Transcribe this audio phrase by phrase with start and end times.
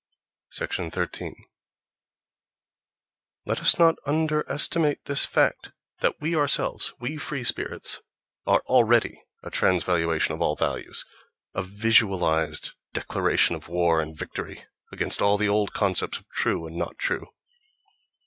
[0.55, 0.91] 13.
[3.45, 7.99] Let us not underestimate this fact: that we ourselves, we free spirits,
[8.47, 11.05] are already a "transvaluation of all values,"
[11.53, 16.77] a visualized declaration of war and victory against all the old concepts of "true" and
[16.77, 17.27] "not true."